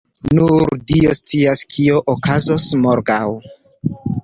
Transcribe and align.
Nur 0.35 0.63
dio 0.91 1.11
scias 1.19 1.61
kio 1.75 2.01
okazos 2.15 2.67
morgaŭ. 2.87 3.23